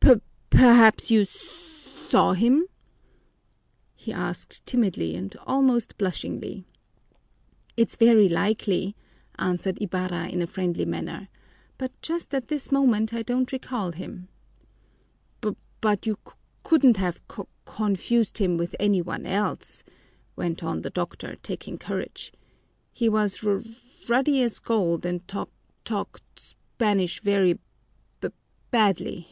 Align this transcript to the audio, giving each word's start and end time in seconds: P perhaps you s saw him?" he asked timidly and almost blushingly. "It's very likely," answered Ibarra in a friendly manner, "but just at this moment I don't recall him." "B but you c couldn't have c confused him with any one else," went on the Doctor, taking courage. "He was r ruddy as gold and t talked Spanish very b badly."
P 0.00 0.56
perhaps 0.60 1.10
you 1.10 1.22
s 1.22 1.30
saw 1.30 2.32
him?" 2.32 2.66
he 3.96 4.12
asked 4.12 4.64
timidly 4.64 5.16
and 5.16 5.34
almost 5.46 5.98
blushingly. 5.98 6.64
"It's 7.76 7.96
very 7.96 8.28
likely," 8.28 8.94
answered 9.36 9.82
Ibarra 9.82 10.28
in 10.28 10.40
a 10.40 10.46
friendly 10.46 10.84
manner, 10.84 11.28
"but 11.76 11.90
just 12.02 12.32
at 12.34 12.46
this 12.46 12.70
moment 12.70 13.12
I 13.12 13.22
don't 13.22 13.50
recall 13.50 13.90
him." 13.92 14.28
"B 15.40 15.56
but 15.80 16.06
you 16.06 16.16
c 16.26 16.32
couldn't 16.62 16.98
have 16.98 17.20
c 17.30 17.42
confused 17.64 18.38
him 18.38 18.56
with 18.56 18.76
any 18.78 19.02
one 19.02 19.26
else," 19.26 19.82
went 20.36 20.62
on 20.62 20.82
the 20.82 20.90
Doctor, 20.90 21.34
taking 21.42 21.78
courage. 21.78 22.32
"He 22.92 23.08
was 23.08 23.42
r 23.44 23.62
ruddy 24.08 24.40
as 24.42 24.60
gold 24.60 25.04
and 25.04 25.26
t 25.26 25.42
talked 25.84 26.38
Spanish 26.40 27.20
very 27.20 27.58
b 28.20 28.28
badly." 28.70 29.28